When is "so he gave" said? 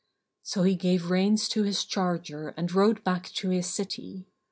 0.41-1.11